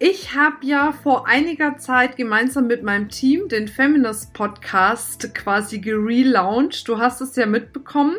Ich 0.00 0.34
habe 0.34 0.66
ja 0.66 0.90
vor 0.90 1.28
einiger 1.28 1.78
Zeit 1.78 2.16
gemeinsam 2.16 2.66
mit 2.66 2.82
meinem 2.82 3.08
Team 3.10 3.48
den 3.48 3.68
Feminist 3.68 4.34
Podcast 4.34 5.32
quasi 5.34 5.78
gelauncht. 5.78 6.88
Du 6.88 6.98
hast 6.98 7.20
es 7.20 7.36
ja 7.36 7.46
mitbekommen. 7.46 8.16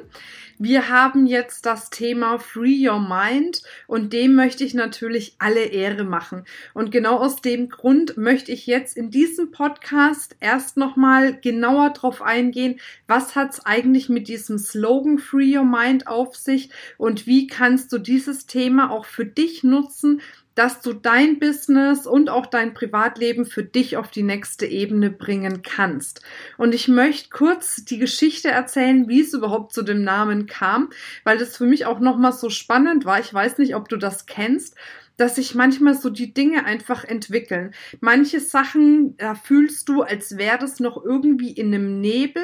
Wir 0.57 0.87
haben 0.87 1.25
jetzt 1.25 1.65
das 1.65 1.89
Thema 1.89 2.39
Free 2.39 2.87
Your 2.87 3.01
Mind 3.01 3.61
und 3.87 4.13
dem 4.13 4.35
möchte 4.35 4.63
ich 4.63 4.73
natürlich 4.73 5.35
alle 5.37 5.65
Ehre 5.65 6.05
machen. 6.05 6.45
Und 6.73 6.91
genau 6.91 7.17
aus 7.17 7.41
dem 7.41 7.67
Grund 7.67 8.15
möchte 8.15 8.53
ich 8.53 8.65
jetzt 8.65 8.95
in 8.95 9.11
diesem 9.11 9.51
Podcast 9.51 10.37
erst 10.39 10.77
nochmal 10.77 11.37
genauer 11.41 11.89
drauf 11.89 12.21
eingehen, 12.21 12.79
was 13.05 13.35
hat's 13.35 13.65
eigentlich 13.65 14.07
mit 14.07 14.29
diesem 14.29 14.57
Slogan 14.57 15.17
Free 15.17 15.57
Your 15.57 15.65
Mind 15.65 16.07
auf 16.07 16.37
sich 16.37 16.69
und 16.97 17.27
wie 17.27 17.47
kannst 17.47 17.91
du 17.91 17.97
dieses 17.97 18.45
Thema 18.45 18.91
auch 18.91 19.03
für 19.03 19.25
dich 19.25 19.65
nutzen, 19.65 20.21
dass 20.55 20.81
du 20.81 20.93
dein 20.93 21.39
Business 21.39 22.07
und 22.07 22.29
auch 22.29 22.45
dein 22.45 22.73
Privatleben 22.73 23.45
für 23.45 23.63
dich 23.63 23.97
auf 23.97 24.09
die 24.09 24.23
nächste 24.23 24.65
Ebene 24.65 25.11
bringen 25.11 25.61
kannst. 25.61 26.21
Und 26.57 26.73
ich 26.73 26.87
möchte 26.87 27.29
kurz 27.29 27.85
die 27.85 27.99
Geschichte 27.99 28.49
erzählen, 28.49 29.07
wie 29.07 29.21
es 29.21 29.33
überhaupt 29.33 29.73
zu 29.73 29.83
dem 29.83 30.03
Namen 30.03 30.47
kam, 30.47 30.89
weil 31.23 31.37
das 31.37 31.57
für 31.57 31.65
mich 31.65 31.85
auch 31.85 31.99
nochmal 31.99 32.33
so 32.33 32.49
spannend 32.49 33.05
war. 33.05 33.19
Ich 33.19 33.33
weiß 33.33 33.57
nicht, 33.57 33.75
ob 33.75 33.89
du 33.89 33.97
das 33.97 34.25
kennst 34.25 34.75
dass 35.17 35.35
sich 35.35 35.55
manchmal 35.55 35.95
so 35.95 36.09
die 36.09 36.33
Dinge 36.33 36.65
einfach 36.65 37.03
entwickeln. 37.03 37.73
Manche 38.01 38.39
Sachen, 38.39 39.17
da 39.17 39.35
fühlst 39.35 39.89
du, 39.89 40.01
als 40.01 40.37
wäre 40.37 40.57
das 40.57 40.79
noch 40.79 41.03
irgendwie 41.03 41.51
in 41.51 41.73
einem 41.73 42.01
Nebel 42.01 42.43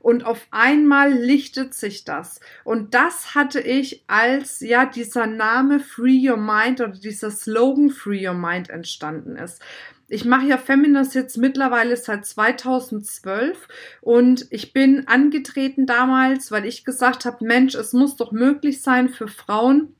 und 0.00 0.24
auf 0.24 0.46
einmal 0.50 1.12
lichtet 1.12 1.74
sich 1.74 2.04
das. 2.04 2.40
Und 2.64 2.94
das 2.94 3.34
hatte 3.34 3.60
ich, 3.60 4.04
als 4.06 4.60
ja 4.60 4.86
dieser 4.86 5.26
Name 5.26 5.80
Free 5.80 6.28
Your 6.28 6.38
Mind 6.38 6.80
oder 6.80 6.92
dieser 6.92 7.30
Slogan 7.30 7.90
Free 7.90 8.26
Your 8.26 8.34
Mind 8.34 8.70
entstanden 8.70 9.36
ist. 9.36 9.60
Ich 10.08 10.24
mache 10.24 10.46
ja 10.46 10.58
Feminist 10.58 11.14
jetzt 11.14 11.38
mittlerweile 11.38 11.96
seit 11.96 12.26
2012 12.26 13.68
und 14.00 14.46
ich 14.50 14.72
bin 14.72 15.06
angetreten 15.06 15.86
damals, 15.86 16.50
weil 16.50 16.66
ich 16.66 16.84
gesagt 16.84 17.24
habe, 17.24 17.44
Mensch, 17.44 17.76
es 17.76 17.92
muss 17.92 18.16
doch 18.16 18.32
möglich 18.32 18.82
sein 18.82 19.08
für 19.08 19.28
Frauen, 19.28 19.94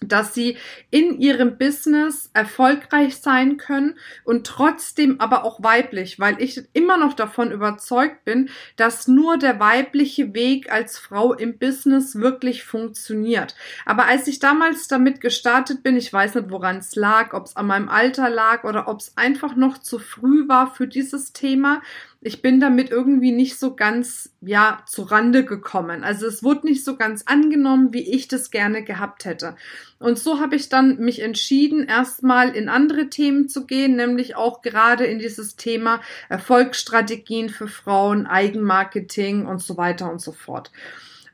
dass 0.00 0.34
sie 0.34 0.56
in 0.90 1.18
ihrem 1.18 1.58
Business 1.58 2.30
erfolgreich 2.34 3.16
sein 3.16 3.56
können 3.56 3.94
und 4.24 4.46
trotzdem 4.46 5.20
aber 5.20 5.44
auch 5.44 5.62
weiblich, 5.62 6.20
weil 6.20 6.40
ich 6.40 6.62
immer 6.72 6.96
noch 6.96 7.14
davon 7.14 7.50
überzeugt 7.50 8.24
bin, 8.24 8.50
dass 8.76 9.08
nur 9.08 9.38
der 9.38 9.58
weibliche 9.58 10.34
Weg 10.34 10.70
als 10.70 10.98
Frau 10.98 11.32
im 11.32 11.58
Business 11.58 12.16
wirklich 12.16 12.64
funktioniert. 12.64 13.54
Aber 13.84 14.06
als 14.06 14.28
ich 14.28 14.38
damals 14.38 14.88
damit 14.88 15.20
gestartet 15.20 15.82
bin, 15.82 15.96
ich 15.96 16.12
weiß 16.12 16.34
nicht, 16.34 16.50
woran 16.50 16.78
es 16.78 16.94
lag, 16.94 17.32
ob 17.32 17.46
es 17.46 17.56
an 17.56 17.66
meinem 17.66 17.88
Alter 17.88 18.28
lag 18.28 18.64
oder 18.64 18.88
ob 18.88 19.00
es 19.00 19.16
einfach 19.16 19.56
noch 19.56 19.78
zu 19.78 19.98
früh 19.98 20.48
war 20.48 20.74
für 20.74 20.86
dieses 20.86 21.32
Thema, 21.32 21.80
ich 22.26 22.42
bin 22.42 22.58
damit 22.58 22.90
irgendwie 22.90 23.30
nicht 23.30 23.56
so 23.56 23.76
ganz, 23.76 24.34
ja, 24.40 24.82
zu 24.86 25.02
Rande 25.02 25.44
gekommen. 25.44 26.02
Also 26.02 26.26
es 26.26 26.42
wurde 26.42 26.66
nicht 26.66 26.84
so 26.84 26.96
ganz 26.96 27.22
angenommen, 27.26 27.92
wie 27.92 28.02
ich 28.02 28.26
das 28.26 28.50
gerne 28.50 28.82
gehabt 28.82 29.24
hätte. 29.24 29.54
Und 30.00 30.18
so 30.18 30.40
habe 30.40 30.56
ich 30.56 30.68
dann 30.68 30.98
mich 30.98 31.22
entschieden, 31.22 31.86
erstmal 31.86 32.56
in 32.56 32.68
andere 32.68 33.08
Themen 33.10 33.48
zu 33.48 33.64
gehen, 33.64 33.94
nämlich 33.94 34.34
auch 34.34 34.60
gerade 34.60 35.04
in 35.04 35.20
dieses 35.20 35.54
Thema 35.54 36.00
Erfolgsstrategien 36.28 37.48
für 37.48 37.68
Frauen, 37.68 38.26
Eigenmarketing 38.26 39.46
und 39.46 39.62
so 39.62 39.76
weiter 39.76 40.10
und 40.10 40.20
so 40.20 40.32
fort. 40.32 40.72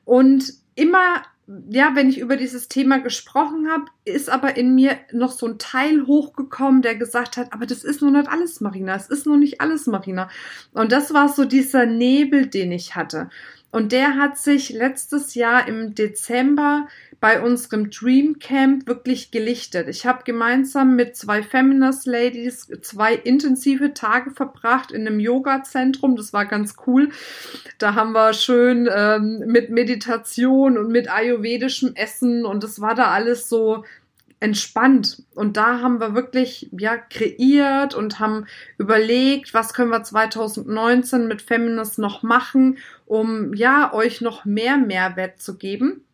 Und 0.05 0.53
immer 0.75 1.23
ja, 1.69 1.95
wenn 1.95 2.09
ich 2.09 2.19
über 2.19 2.37
dieses 2.37 2.69
Thema 2.69 2.99
gesprochen 2.99 3.69
habe, 3.69 3.87
ist 4.05 4.31
aber 4.31 4.57
in 4.57 4.75
mir 4.75 4.97
noch 5.13 5.33
so 5.33 5.47
ein 5.47 5.59
Teil 5.59 6.07
hochgekommen, 6.07 6.83
der 6.83 6.95
gesagt 6.95 7.37
hat, 7.37 7.53
aber 7.53 7.67
das 7.67 7.83
ist 7.83 8.01
noch 8.01 8.11
nicht 8.11 8.29
alles, 8.29 8.61
Marina, 8.61 8.95
es 8.95 9.09
ist 9.09 9.27
noch 9.27 9.37
nicht 9.37 9.61
alles, 9.61 9.87
Marina. 9.87 10.29
Und 10.73 10.93
das 10.93 11.13
war 11.13 11.29
so 11.29 11.45
dieser 11.45 11.85
Nebel, 11.85 12.47
den 12.47 12.71
ich 12.71 12.95
hatte. 12.95 13.29
Und 13.73 13.91
der 13.93 14.17
hat 14.17 14.37
sich 14.37 14.69
letztes 14.69 15.35
Jahr 15.35 15.67
im 15.67 15.95
Dezember 15.95 16.87
bei 17.21 17.41
unserem 17.41 17.89
Dream 17.89 18.39
Camp 18.39 18.87
wirklich 18.87 19.31
gelichtet. 19.31 19.89
Ich 19.89 20.05
habe 20.05 20.25
gemeinsam 20.25 20.95
mit 20.95 21.17
zwei 21.17 21.43
Feminist 21.43 22.05
Ladies 22.05 22.69
zwei 22.83 23.15
intensive 23.15 23.95
Tage 23.95 24.31
verbracht 24.31 24.93
in 24.93 25.07
einem 25.07 25.21
Yoga-Zentrum. 25.21 26.17
Das 26.17 26.35
war 26.35 26.45
ganz 26.45 26.75
cool. 26.87 27.09
Da 27.79 27.95
haben 27.95 28.13
wir 28.13 28.35
schön 28.35 28.91
ähm, 28.95 29.45
mit 29.47 29.71
Meditation 29.71 30.77
und 30.77 30.89
mit 30.89 31.11
ayurvedischem 31.11 31.95
Essen 31.95 32.45
und 32.45 32.63
das 32.63 32.81
war 32.81 32.95
da 32.95 33.11
alles 33.13 33.49
so 33.49 33.85
entspannt. 34.43 35.23
Und 35.35 35.57
da 35.57 35.81
haben 35.81 36.01
wir 36.01 36.15
wirklich, 36.15 36.69
ja, 36.73 36.97
kreiert 36.97 37.95
und 37.95 38.19
haben 38.19 38.47
überlegt, 38.77 39.55
was 39.55 39.73
können 39.73 39.91
wir 39.91 40.03
2019 40.03 41.29
mit 41.29 41.43
Feminist 41.43 41.99
noch 41.99 42.23
machen, 42.23 42.79
um, 43.07 43.55
ja, 43.55 43.95
euch 43.95 44.21
noch 44.21 44.45
mehr 44.45 44.77
Mehrwert 44.79 45.41
zu 45.41 45.57
geben. 45.57 46.05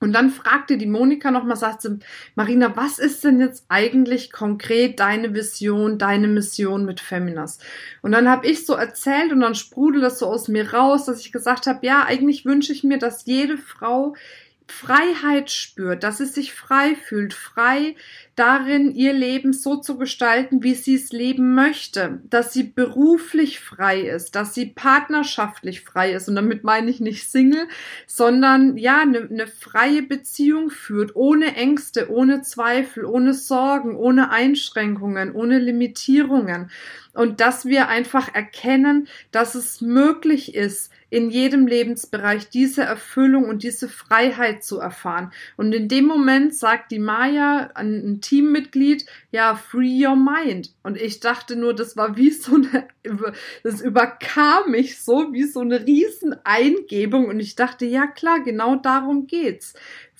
Und 0.00 0.12
dann 0.12 0.30
fragte 0.30 0.76
die 0.76 0.86
Monika 0.86 1.30
nochmal, 1.30 1.56
sagt 1.56 1.82
sie, 1.82 1.98
Marina, 2.36 2.76
was 2.76 2.98
ist 2.98 3.24
denn 3.24 3.40
jetzt 3.40 3.64
eigentlich 3.68 4.30
konkret 4.30 5.00
deine 5.00 5.34
Vision, 5.34 5.98
deine 5.98 6.28
Mission 6.28 6.84
mit 6.84 7.00
Feminas? 7.00 7.58
Und 8.02 8.12
dann 8.12 8.28
habe 8.28 8.46
ich 8.46 8.64
so 8.64 8.74
erzählt 8.74 9.32
und 9.32 9.40
dann 9.40 9.56
sprudelt 9.56 10.04
das 10.04 10.20
so 10.20 10.26
aus 10.26 10.46
mir 10.46 10.72
raus, 10.72 11.06
dass 11.06 11.20
ich 11.20 11.32
gesagt 11.32 11.66
habe, 11.66 11.84
ja, 11.84 12.04
eigentlich 12.04 12.44
wünsche 12.44 12.72
ich 12.72 12.84
mir, 12.84 12.98
dass 12.98 13.26
jede 13.26 13.58
Frau 13.58 14.14
Freiheit 14.70 15.50
spürt, 15.50 16.02
dass 16.02 16.18
sie 16.18 16.26
sich 16.26 16.52
frei 16.52 16.94
fühlt, 16.94 17.34
frei 17.34 17.96
darin, 18.38 18.94
ihr 18.94 19.12
Leben 19.12 19.52
so 19.52 19.76
zu 19.76 19.98
gestalten, 19.98 20.62
wie 20.62 20.74
sie 20.74 20.94
es 20.94 21.12
leben 21.12 21.54
möchte, 21.54 22.20
dass 22.30 22.52
sie 22.52 22.62
beruflich 22.62 23.60
frei 23.60 24.00
ist, 24.00 24.34
dass 24.36 24.54
sie 24.54 24.66
partnerschaftlich 24.66 25.82
frei 25.82 26.12
ist. 26.12 26.28
Und 26.28 26.36
damit 26.36 26.64
meine 26.64 26.90
ich 26.90 27.00
nicht 27.00 27.28
Single, 27.30 27.66
sondern 28.06 28.76
ja, 28.76 29.00
eine 29.00 29.26
ne 29.26 29.46
freie 29.46 30.02
Beziehung 30.02 30.70
führt, 30.70 31.16
ohne 31.16 31.56
Ängste, 31.56 32.10
ohne 32.10 32.42
Zweifel, 32.42 33.04
ohne 33.04 33.34
Sorgen, 33.34 33.96
ohne 33.96 34.30
Einschränkungen, 34.30 35.34
ohne 35.34 35.58
Limitierungen. 35.58 36.70
Und 37.14 37.40
dass 37.40 37.66
wir 37.66 37.88
einfach 37.88 38.32
erkennen, 38.32 39.08
dass 39.32 39.56
es 39.56 39.80
möglich 39.80 40.54
ist, 40.54 40.92
in 41.10 41.30
jedem 41.30 41.66
Lebensbereich 41.66 42.50
diese 42.50 42.82
Erfüllung 42.82 43.44
und 43.44 43.62
diese 43.62 43.88
Freiheit 43.88 44.62
zu 44.62 44.78
erfahren. 44.78 45.32
Und 45.56 45.72
in 45.72 45.88
dem 45.88 46.04
Moment 46.04 46.54
sagt 46.54 46.90
die 46.90 46.98
Maya 46.98 47.70
an 47.74 47.94
ein 47.94 48.20
Teammitglied, 48.28 49.06
ja, 49.30 49.54
free 49.54 50.06
your 50.06 50.16
mind. 50.16 50.74
Und 50.82 51.00
ich 51.00 51.20
dachte 51.20 51.56
nur, 51.56 51.74
das 51.74 51.96
war 51.96 52.16
wie 52.16 52.30
so 52.30 52.56
eine, 52.56 52.88
das 53.62 53.80
überkam 53.80 54.70
mich 54.70 55.00
so, 55.00 55.32
wie 55.32 55.44
so 55.44 55.60
eine 55.60 55.86
Rieseneingebung. 55.86 57.26
Und 57.26 57.40
ich 57.40 57.54
dachte, 57.54 57.86
ja 57.86 58.06
klar, 58.06 58.40
genau 58.40 58.76
darum 58.76 59.26
geht's. 59.26 59.72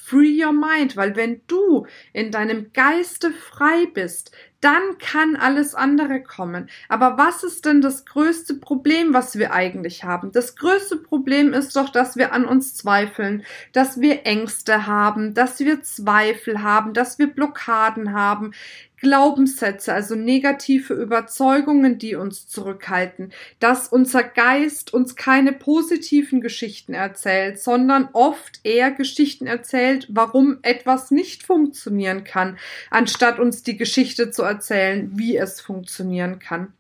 Free 0.09 0.43
your 0.43 0.55
mind, 0.55 0.97
weil 0.97 1.17
wenn 1.17 1.43
du 1.49 1.87
in 2.15 2.31
deinem 2.31 2.73
Geiste 2.73 3.31
frei 3.31 3.85
bist, 3.93 4.33
dann 4.63 4.97
kann 4.99 5.37
alles 5.37 5.75
andere 5.75 6.23
kommen. 6.23 6.71
Aber 6.89 7.19
was 7.19 7.45
ist 7.45 7.67
denn 7.67 7.83
das 7.83 8.07
größte 8.07 8.55
Problem, 8.55 9.13
was 9.13 9.39
wir 9.39 9.53
eigentlich 9.53 10.05
haben? 10.05 10.33
Das 10.33 10.57
größte 10.57 10.97
Problem 10.97 11.53
ist 11.53 11.77
doch, 11.77 11.91
dass 11.91 12.17
wir 12.17 12.33
an 12.33 12.47
uns 12.47 12.75
zweifeln, 12.75 13.45
dass 13.75 14.01
wir 14.01 14.25
Ängste 14.25 14.87
haben, 14.87 15.35
dass 15.35 15.61
wir 15.61 15.83
Zweifel 15.83 16.63
haben, 16.63 16.95
dass 16.95 17.19
wir 17.19 17.27
Blockaden 17.27 18.15
haben. 18.15 18.53
Glaubenssätze, 19.01 19.93
also 19.93 20.15
negative 20.15 20.95
Überzeugungen, 20.95 21.99
die 21.99 22.15
uns 22.15 22.49
zurückhalten, 22.49 23.33
dass 23.61 23.89
unser 23.89 24.23
Geist 24.23 24.93
uns 24.93 25.17
keine 25.17 25.53
positiven 25.53 26.41
Geschichten 26.41 26.95
erzählt, 26.95 27.61
sondern 27.61 28.09
oft 28.13 28.61
eher 28.65 28.91
Geschichten 28.91 29.47
erzählt, 29.47 30.07
warum 30.11 30.59
etwas 30.63 31.11
nicht 31.11 31.43
funktionieren 31.43 32.25
kann, 32.25 32.59
anstatt 32.91 33.39
uns 33.39 33.63
die 33.63 33.77
Geschichte 33.77 34.31
zu 34.31 34.43
erzählen, 34.43 35.11
wie 35.15 35.37
es 35.37 35.61
funktionieren 35.61 36.39
kann. 36.39 36.73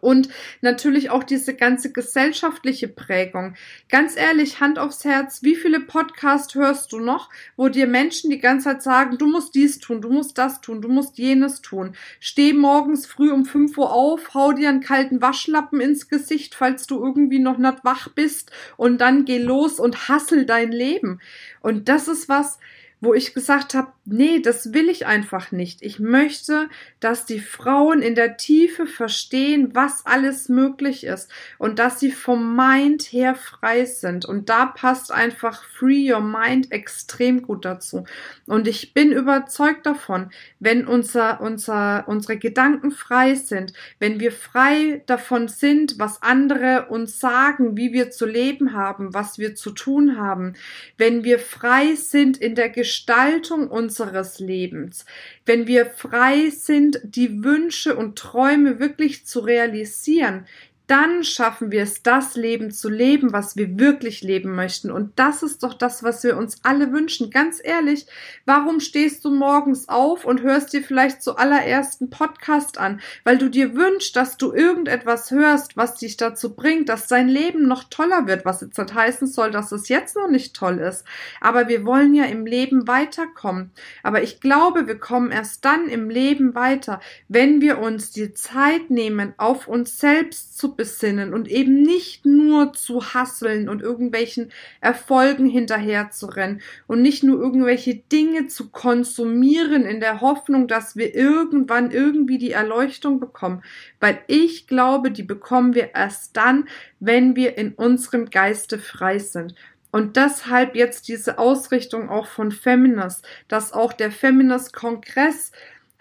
Und 0.00 0.28
natürlich 0.60 1.10
auch 1.10 1.24
diese 1.24 1.54
ganze 1.54 1.92
gesellschaftliche 1.92 2.88
Prägung. 2.88 3.54
Ganz 3.88 4.16
ehrlich, 4.16 4.60
Hand 4.60 4.78
aufs 4.78 5.04
Herz, 5.04 5.42
wie 5.42 5.56
viele 5.56 5.80
Podcasts 5.80 6.54
hörst 6.54 6.92
du 6.92 6.98
noch, 6.98 7.30
wo 7.56 7.68
dir 7.68 7.86
Menschen 7.86 8.30
die 8.30 8.38
ganze 8.38 8.64
Zeit 8.64 8.82
sagen, 8.82 9.18
du 9.18 9.26
musst 9.26 9.54
dies 9.54 9.78
tun, 9.78 10.02
du 10.02 10.10
musst 10.10 10.36
das 10.36 10.60
tun, 10.60 10.82
du 10.82 10.88
musst 10.88 11.16
jenes 11.16 11.62
tun. 11.62 11.94
Steh 12.20 12.52
morgens 12.52 13.06
früh 13.06 13.30
um 13.30 13.46
5 13.46 13.78
Uhr 13.78 13.92
auf, 13.92 14.34
hau 14.34 14.52
dir 14.52 14.68
einen 14.68 14.82
kalten 14.82 15.22
Waschlappen 15.22 15.80
ins 15.80 16.08
Gesicht, 16.08 16.54
falls 16.54 16.86
du 16.86 17.02
irgendwie 17.02 17.38
noch 17.38 17.56
nicht 17.56 17.84
wach 17.84 18.08
bist 18.08 18.50
und 18.76 19.00
dann 19.00 19.24
geh 19.24 19.38
los 19.38 19.80
und 19.80 20.08
hassel 20.08 20.44
dein 20.44 20.70
Leben. 20.70 21.20
Und 21.60 21.88
das 21.88 22.08
ist 22.08 22.28
was, 22.28 22.58
wo 23.00 23.14
ich 23.14 23.32
gesagt 23.32 23.74
habe, 23.74 23.92
nee, 24.10 24.40
das 24.40 24.72
will 24.72 24.88
ich 24.88 25.06
einfach 25.06 25.52
nicht. 25.52 25.82
Ich 25.82 25.98
möchte, 25.98 26.68
dass 27.00 27.26
die 27.26 27.40
Frauen 27.40 28.02
in 28.02 28.14
der 28.14 28.36
Tiefe 28.36 28.86
verstehen, 28.86 29.70
was 29.74 30.06
alles 30.06 30.48
möglich 30.48 31.04
ist 31.04 31.30
und 31.58 31.78
dass 31.78 32.00
sie 32.00 32.10
vom 32.10 32.56
Mind 32.56 33.02
her 33.04 33.34
frei 33.34 33.84
sind. 33.84 34.24
Und 34.24 34.48
da 34.48 34.66
passt 34.66 35.12
einfach 35.12 35.64
Free 35.64 36.12
Your 36.12 36.20
Mind 36.20 36.72
extrem 36.72 37.42
gut 37.42 37.64
dazu. 37.64 38.04
Und 38.46 38.66
ich 38.66 38.94
bin 38.94 39.12
überzeugt 39.12 39.86
davon, 39.86 40.30
wenn 40.58 40.86
unser, 40.86 41.40
unser, 41.40 42.04
unsere 42.08 42.38
Gedanken 42.38 42.90
frei 42.90 43.34
sind, 43.34 43.72
wenn 43.98 44.20
wir 44.20 44.32
frei 44.32 45.02
davon 45.06 45.48
sind, 45.48 45.98
was 45.98 46.22
andere 46.22 46.86
uns 46.88 47.20
sagen, 47.20 47.76
wie 47.76 47.92
wir 47.92 48.10
zu 48.10 48.26
leben 48.26 48.72
haben, 48.72 49.14
was 49.14 49.38
wir 49.38 49.54
zu 49.54 49.70
tun 49.70 50.18
haben, 50.18 50.54
wenn 50.96 51.24
wir 51.24 51.38
frei 51.38 51.94
sind 51.94 52.38
in 52.38 52.54
der 52.54 52.70
Gestaltung 52.70 53.68
unserer 53.68 53.97
unseres 54.00 54.38
Lebens, 54.38 55.04
wenn 55.46 55.66
wir 55.66 55.86
frei 55.86 56.50
sind, 56.50 57.00
die 57.04 57.42
Wünsche 57.44 57.96
und 57.96 58.18
Träume 58.18 58.78
wirklich 58.78 59.26
zu 59.26 59.40
realisieren, 59.40 60.46
dann 60.88 61.22
schaffen 61.22 61.70
wir 61.70 61.82
es, 61.82 62.02
das 62.02 62.34
Leben 62.34 62.70
zu 62.70 62.88
leben, 62.88 63.34
was 63.34 63.56
wir 63.56 63.78
wirklich 63.78 64.22
leben 64.22 64.54
möchten. 64.54 64.90
Und 64.90 65.18
das 65.18 65.42
ist 65.42 65.62
doch 65.62 65.74
das, 65.74 66.02
was 66.02 66.24
wir 66.24 66.38
uns 66.38 66.56
alle 66.62 66.92
wünschen. 66.92 67.30
Ganz 67.30 67.60
ehrlich, 67.62 68.06
warum 68.46 68.80
stehst 68.80 69.22
du 69.26 69.30
morgens 69.30 69.90
auf 69.90 70.24
und 70.24 70.40
hörst 70.40 70.72
dir 70.72 70.82
vielleicht 70.82 71.22
zuallererst 71.22 72.00
einen 72.00 72.08
Podcast 72.08 72.78
an? 72.78 73.02
Weil 73.22 73.36
du 73.36 73.50
dir 73.50 73.74
wünschst, 73.74 74.16
dass 74.16 74.38
du 74.38 74.54
irgendetwas 74.54 75.30
hörst, 75.30 75.76
was 75.76 75.96
dich 75.96 76.16
dazu 76.16 76.56
bringt, 76.56 76.88
dass 76.88 77.06
dein 77.06 77.28
Leben 77.28 77.68
noch 77.68 77.84
toller 77.84 78.26
wird, 78.26 78.46
was 78.46 78.62
jetzt 78.62 78.78
nicht 78.78 78.94
heißen 78.94 79.26
soll, 79.26 79.50
dass 79.50 79.72
es 79.72 79.90
jetzt 79.90 80.16
noch 80.16 80.30
nicht 80.30 80.56
toll 80.56 80.78
ist. 80.78 81.04
Aber 81.42 81.68
wir 81.68 81.84
wollen 81.84 82.14
ja 82.14 82.24
im 82.24 82.46
Leben 82.46 82.88
weiterkommen. 82.88 83.72
Aber 84.02 84.22
ich 84.22 84.40
glaube, 84.40 84.86
wir 84.86 84.98
kommen 84.98 85.32
erst 85.32 85.66
dann 85.66 85.86
im 85.88 86.08
Leben 86.08 86.54
weiter, 86.54 86.98
wenn 87.28 87.60
wir 87.60 87.78
uns 87.78 88.10
die 88.10 88.32
Zeit 88.32 88.88
nehmen, 88.88 89.34
auf 89.36 89.68
uns 89.68 89.98
selbst 89.98 90.56
zu 90.56 90.77
besinnen 90.78 91.34
und 91.34 91.48
eben 91.48 91.82
nicht 91.82 92.24
nur 92.24 92.72
zu 92.72 93.12
hasseln 93.12 93.68
und 93.68 93.82
irgendwelchen 93.82 94.52
Erfolgen 94.80 95.46
hinterher 95.46 96.10
zu 96.10 96.26
rennen 96.26 96.62
und 96.86 97.02
nicht 97.02 97.24
nur 97.24 97.38
irgendwelche 97.38 97.96
Dinge 97.96 98.46
zu 98.46 98.70
konsumieren 98.70 99.84
in 99.84 99.98
der 99.98 100.20
Hoffnung, 100.20 100.68
dass 100.68 100.96
wir 100.96 101.16
irgendwann 101.16 101.90
irgendwie 101.90 102.38
die 102.38 102.52
Erleuchtung 102.52 103.18
bekommen, 103.18 103.62
weil 103.98 104.20
ich 104.28 104.68
glaube, 104.68 105.10
die 105.10 105.24
bekommen 105.24 105.74
wir 105.74 105.94
erst 105.94 106.36
dann, 106.36 106.68
wenn 107.00 107.34
wir 107.34 107.58
in 107.58 107.74
unserem 107.74 108.30
Geiste 108.30 108.78
frei 108.78 109.18
sind. 109.18 109.54
Und 109.90 110.16
deshalb 110.16 110.76
jetzt 110.76 111.08
diese 111.08 111.38
Ausrichtung 111.38 112.08
auch 112.08 112.26
von 112.26 112.52
Feminist, 112.52 113.26
dass 113.48 113.72
auch 113.72 113.92
der 113.92 114.12
Feminist-Kongress 114.12 115.50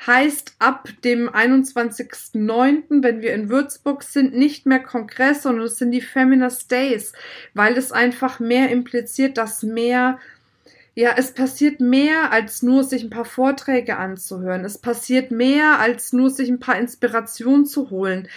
heißt 0.06 0.56
ab 0.60 0.90
dem 1.04 1.30
21.09., 1.30 3.04
wenn 3.04 3.22
wir 3.22 3.34
in 3.34 3.50
Würzburg 3.50 4.04
sind, 4.04 4.36
nicht 4.36 4.66
mehr 4.66 4.80
Kongress, 4.80 5.44
sondern 5.44 5.66
es 5.66 5.78
sind 5.78 5.92
die 5.92 6.02
Feminist 6.02 6.72
Days, 6.72 7.14
weil 7.54 7.78
es 7.78 7.92
einfach 7.92 8.40
mehr 8.40 8.70
impliziert, 8.70 9.38
dass 9.38 9.64
mehr 9.64 10.20
ja, 10.98 11.14
es 11.16 11.32
passiert 11.32 11.80
mehr 11.80 12.32
als 12.32 12.64
nur 12.64 12.84
sich 12.84 13.04
ein 13.04 13.12
paar 13.12 13.24
Vorträge 13.24 13.98
anzuhören. 13.98 14.66
Es 14.66 14.80
passiert 14.80 15.30
mehr 15.30 15.78
als 15.78 16.12
nur 16.12 16.32
sich 16.32 16.50
ein 16.50 16.60
paar 16.60 16.80
Inspirationen 16.80 17.68
zu 17.68 17.92
holen. 17.92 18.28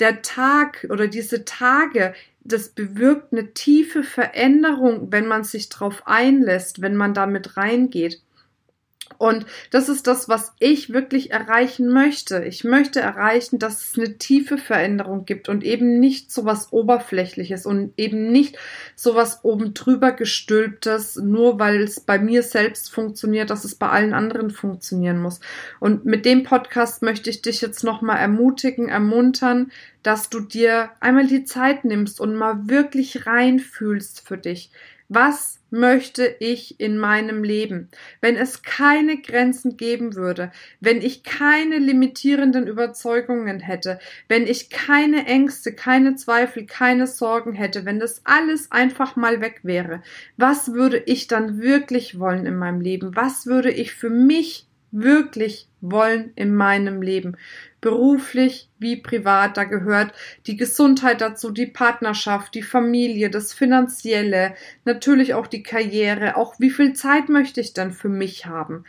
Der 0.00 0.20
Tag 0.20 0.86
oder 0.90 1.08
diese 1.08 1.46
Tage, 1.46 2.12
das 2.44 2.68
bewirkt 2.68 3.32
eine 3.32 3.54
tiefe 3.54 4.02
Veränderung, 4.02 5.10
wenn 5.10 5.26
man 5.26 5.44
sich 5.44 5.70
drauf 5.70 6.02
einlässt, 6.04 6.82
wenn 6.82 6.94
man 6.94 7.14
damit 7.14 7.56
reingeht. 7.56 8.20
Und 9.20 9.44
das 9.70 9.90
ist 9.90 10.06
das, 10.06 10.30
was 10.30 10.54
ich 10.60 10.94
wirklich 10.94 11.30
erreichen 11.30 11.88
möchte. 11.92 12.42
Ich 12.44 12.64
möchte 12.64 13.00
erreichen, 13.00 13.58
dass 13.58 13.84
es 13.84 13.98
eine 13.98 14.16
tiefe 14.16 14.56
Veränderung 14.56 15.26
gibt 15.26 15.50
und 15.50 15.62
eben 15.62 16.00
nicht 16.00 16.32
so 16.32 16.46
was 16.46 16.72
Oberflächliches 16.72 17.66
und 17.66 17.92
eben 17.98 18.32
nicht 18.32 18.56
so 18.96 19.14
was 19.14 19.44
oben 19.44 19.74
drüber 19.74 20.12
gestülptes, 20.12 21.16
nur 21.16 21.58
weil 21.58 21.82
es 21.82 22.00
bei 22.00 22.18
mir 22.18 22.42
selbst 22.42 22.90
funktioniert, 22.90 23.50
dass 23.50 23.66
es 23.66 23.74
bei 23.74 23.90
allen 23.90 24.14
anderen 24.14 24.48
funktionieren 24.48 25.20
muss. 25.20 25.40
Und 25.80 26.06
mit 26.06 26.24
dem 26.24 26.42
Podcast 26.42 27.02
möchte 27.02 27.28
ich 27.28 27.42
dich 27.42 27.60
jetzt 27.60 27.84
nochmal 27.84 28.20
ermutigen, 28.20 28.88
ermuntern, 28.88 29.70
dass 30.02 30.30
du 30.30 30.40
dir 30.40 30.92
einmal 31.00 31.26
die 31.26 31.44
Zeit 31.44 31.84
nimmst 31.84 32.22
und 32.22 32.36
mal 32.36 32.70
wirklich 32.70 33.26
reinfühlst 33.26 34.26
für 34.26 34.38
dich. 34.38 34.70
Was 35.10 35.59
möchte 35.70 36.36
ich 36.40 36.80
in 36.80 36.98
meinem 36.98 37.44
Leben? 37.44 37.88
Wenn 38.20 38.36
es 38.36 38.62
keine 38.62 39.20
Grenzen 39.20 39.76
geben 39.76 40.14
würde, 40.14 40.52
wenn 40.80 41.02
ich 41.02 41.22
keine 41.22 41.78
limitierenden 41.78 42.66
Überzeugungen 42.66 43.60
hätte, 43.60 43.98
wenn 44.28 44.46
ich 44.46 44.70
keine 44.70 45.26
Ängste, 45.26 45.72
keine 45.72 46.16
Zweifel, 46.16 46.66
keine 46.66 47.06
Sorgen 47.06 47.52
hätte, 47.52 47.84
wenn 47.84 48.00
das 48.00 48.22
alles 48.24 48.70
einfach 48.72 49.16
mal 49.16 49.40
weg 49.40 49.60
wäre, 49.62 50.02
was 50.36 50.72
würde 50.72 50.98
ich 51.06 51.26
dann 51.26 51.60
wirklich 51.60 52.18
wollen 52.18 52.46
in 52.46 52.56
meinem 52.56 52.80
Leben? 52.80 53.14
Was 53.14 53.46
würde 53.46 53.70
ich 53.70 53.94
für 53.94 54.10
mich 54.10 54.66
wirklich 54.92 55.68
wollen 55.80 56.32
in 56.34 56.54
meinem 56.54 57.02
Leben? 57.02 57.36
Beruflich 57.80 58.68
wie 58.78 58.96
privat. 58.96 59.56
Da 59.56 59.64
gehört 59.64 60.12
die 60.46 60.56
Gesundheit 60.56 61.20
dazu, 61.20 61.50
die 61.50 61.66
Partnerschaft, 61.66 62.54
die 62.54 62.62
Familie, 62.62 63.30
das 63.30 63.52
Finanzielle, 63.52 64.54
natürlich 64.84 65.34
auch 65.34 65.46
die 65.46 65.62
Karriere, 65.62 66.36
auch 66.36 66.54
wie 66.58 66.70
viel 66.70 66.92
Zeit 66.92 67.28
möchte 67.28 67.60
ich 67.60 67.72
denn 67.72 67.92
für 67.92 68.08
mich 68.08 68.46
haben. 68.46 68.84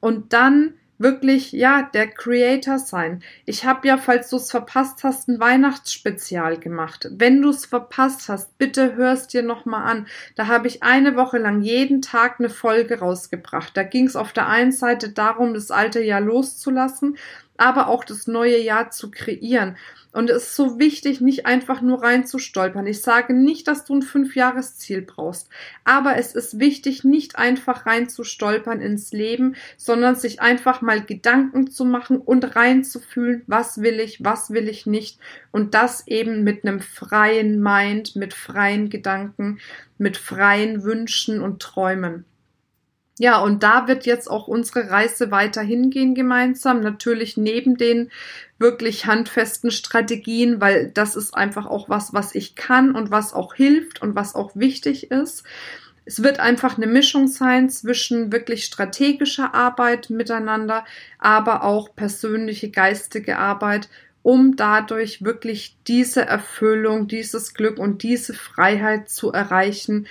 Und 0.00 0.32
dann 0.32 0.74
wirklich, 0.98 1.52
ja, 1.52 1.82
der 1.82 2.06
Creator 2.08 2.78
sein. 2.78 3.22
Ich 3.46 3.64
habe 3.64 3.86
ja, 3.88 3.98
falls 3.98 4.30
du 4.30 4.36
es 4.36 4.50
verpasst 4.50 5.02
hast, 5.02 5.28
ein 5.28 5.40
Weihnachtsspezial 5.40 6.58
gemacht. 6.58 7.08
Wenn 7.12 7.42
du 7.42 7.50
es 7.50 7.66
verpasst 7.66 8.28
hast, 8.28 8.56
bitte 8.58 8.94
hörst 8.94 9.32
dir 9.32 9.42
nochmal 9.42 9.90
an. 9.90 10.06
Da 10.36 10.46
habe 10.46 10.68
ich 10.68 10.82
eine 10.82 11.16
Woche 11.16 11.38
lang 11.38 11.62
jeden 11.62 12.00
Tag 12.00 12.36
eine 12.38 12.48
Folge 12.48 13.00
rausgebracht. 13.00 13.76
Da 13.76 13.82
ging 13.82 14.06
es 14.06 14.16
auf 14.16 14.32
der 14.32 14.48
einen 14.48 14.72
Seite 14.72 15.10
darum, 15.10 15.54
das 15.54 15.70
alte 15.70 16.00
Jahr 16.00 16.20
loszulassen 16.20 17.16
aber 17.56 17.88
auch 17.88 18.04
das 18.04 18.26
neue 18.26 18.58
Jahr 18.58 18.90
zu 18.90 19.10
kreieren. 19.10 19.76
Und 20.14 20.30
es 20.30 20.44
ist 20.44 20.56
so 20.56 20.78
wichtig, 20.78 21.20
nicht 21.20 21.44
einfach 21.44 21.82
nur 21.82 22.04
reinzustolpern. 22.04 22.86
Ich 22.86 23.02
sage 23.02 23.34
nicht, 23.34 23.66
dass 23.66 23.84
du 23.84 23.96
ein 23.96 24.02
Fünfjahresziel 24.02 25.02
brauchst, 25.02 25.48
aber 25.82 26.16
es 26.16 26.36
ist 26.36 26.60
wichtig, 26.60 27.02
nicht 27.02 27.36
einfach 27.36 27.84
reinzustolpern 27.84 28.80
ins 28.80 29.12
Leben, 29.12 29.56
sondern 29.76 30.14
sich 30.14 30.40
einfach 30.40 30.82
mal 30.82 31.04
Gedanken 31.04 31.68
zu 31.68 31.84
machen 31.84 32.18
und 32.18 32.54
reinzufühlen, 32.54 33.42
was 33.48 33.82
will 33.82 33.98
ich, 33.98 34.22
was 34.22 34.50
will 34.50 34.68
ich 34.68 34.86
nicht. 34.86 35.18
Und 35.50 35.74
das 35.74 36.06
eben 36.06 36.44
mit 36.44 36.64
einem 36.64 36.78
freien 36.78 37.60
Mind, 37.60 38.14
mit 38.14 38.34
freien 38.34 38.90
Gedanken, 38.90 39.58
mit 39.98 40.16
freien 40.16 40.84
Wünschen 40.84 41.40
und 41.40 41.60
Träumen. 41.60 42.24
Ja, 43.18 43.38
und 43.38 43.62
da 43.62 43.86
wird 43.86 44.06
jetzt 44.06 44.28
auch 44.28 44.48
unsere 44.48 44.90
Reise 44.90 45.30
weiter 45.30 45.62
hingehen 45.62 46.14
gemeinsam. 46.16 46.80
Natürlich 46.80 47.36
neben 47.36 47.76
den 47.76 48.10
wirklich 48.58 49.06
handfesten 49.06 49.70
Strategien, 49.70 50.60
weil 50.60 50.90
das 50.90 51.14
ist 51.14 51.34
einfach 51.34 51.66
auch 51.66 51.88
was, 51.88 52.12
was 52.12 52.34
ich 52.34 52.56
kann 52.56 52.94
und 52.96 53.12
was 53.12 53.32
auch 53.32 53.54
hilft 53.54 54.02
und 54.02 54.16
was 54.16 54.34
auch 54.34 54.56
wichtig 54.56 55.12
ist. 55.12 55.44
Es 56.06 56.22
wird 56.22 56.40
einfach 56.40 56.76
eine 56.76 56.86
Mischung 56.88 57.28
sein 57.28 57.70
zwischen 57.70 58.32
wirklich 58.32 58.64
strategischer 58.64 59.54
Arbeit 59.54 60.10
miteinander, 60.10 60.84
aber 61.18 61.64
auch 61.64 61.94
persönliche 61.94 62.70
geistige 62.70 63.38
Arbeit, 63.38 63.88
um 64.22 64.56
dadurch 64.56 65.22
wirklich 65.22 65.76
diese 65.86 66.22
Erfüllung, 66.22 67.08
dieses 67.08 67.54
Glück 67.54 67.78
und 67.78 68.02
diese 68.02 68.34
Freiheit 68.34 69.08
zu 69.08 69.32
erreichen, 69.32 70.06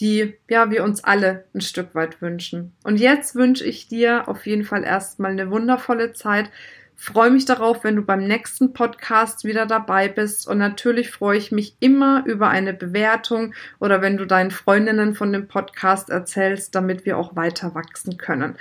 die 0.00 0.34
ja 0.48 0.70
wir 0.70 0.82
uns 0.82 1.04
alle 1.04 1.44
ein 1.54 1.60
Stück 1.60 1.94
weit 1.94 2.20
wünschen. 2.22 2.72
Und 2.84 2.96
jetzt 2.96 3.34
wünsche 3.34 3.64
ich 3.64 3.88
dir 3.88 4.28
auf 4.28 4.46
jeden 4.46 4.64
Fall 4.64 4.84
erstmal 4.84 5.32
eine 5.32 5.50
wundervolle 5.50 6.12
Zeit. 6.12 6.50
Freue 6.96 7.30
mich 7.30 7.44
darauf, 7.44 7.84
wenn 7.84 7.96
du 7.96 8.02
beim 8.02 8.26
nächsten 8.26 8.72
Podcast 8.72 9.44
wieder 9.44 9.66
dabei 9.66 10.08
bist. 10.08 10.46
Und 10.46 10.58
natürlich 10.58 11.10
freue 11.10 11.38
ich 11.38 11.52
mich 11.52 11.76
immer 11.80 12.24
über 12.26 12.48
eine 12.48 12.74
Bewertung 12.74 13.54
oder 13.78 14.02
wenn 14.02 14.16
du 14.16 14.26
deinen 14.26 14.50
Freundinnen 14.50 15.14
von 15.14 15.32
dem 15.32 15.48
Podcast 15.48 16.10
erzählst, 16.10 16.74
damit 16.74 17.06
wir 17.06 17.16
auch 17.16 17.36
weiter 17.36 17.74
wachsen 17.74 18.16
können. 18.18 18.56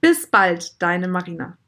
Bis 0.00 0.26
bald, 0.26 0.80
deine 0.82 1.08
Marina. 1.08 1.58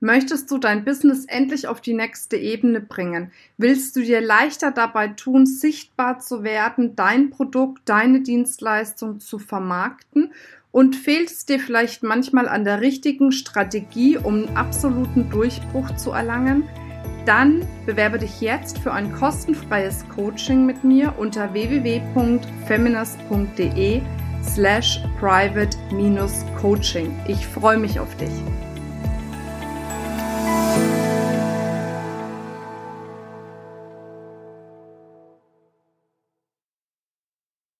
Möchtest 0.00 0.50
du 0.52 0.58
dein 0.58 0.84
Business 0.84 1.24
endlich 1.24 1.66
auf 1.66 1.80
die 1.80 1.94
nächste 1.94 2.36
Ebene 2.36 2.80
bringen? 2.80 3.32
Willst 3.56 3.96
du 3.96 4.00
dir 4.00 4.20
leichter 4.20 4.70
dabei 4.70 5.08
tun, 5.08 5.44
sichtbar 5.44 6.20
zu 6.20 6.44
werden, 6.44 6.94
dein 6.94 7.30
Produkt, 7.30 7.88
deine 7.88 8.20
Dienstleistung 8.20 9.18
zu 9.18 9.40
vermarkten? 9.40 10.32
Und 10.70 10.94
fehlt 10.94 11.30
es 11.30 11.46
dir 11.46 11.58
vielleicht 11.58 12.04
manchmal 12.04 12.46
an 12.46 12.64
der 12.64 12.80
richtigen 12.80 13.32
Strategie, 13.32 14.18
um 14.18 14.46
einen 14.46 14.56
absoluten 14.56 15.30
Durchbruch 15.30 15.96
zu 15.96 16.12
erlangen? 16.12 16.62
Dann 17.26 17.66
bewerbe 17.84 18.20
dich 18.20 18.40
jetzt 18.40 18.78
für 18.78 18.92
ein 18.92 19.12
kostenfreies 19.12 20.04
Coaching 20.14 20.64
mit 20.64 20.84
mir 20.84 21.18
unter 21.18 21.52
www.feminist.de 21.52 24.02
slash 24.44 25.00
private-coaching. 25.18 27.18
Ich 27.26 27.44
freue 27.48 27.78
mich 27.78 27.98
auf 27.98 28.16
dich. 28.16 28.30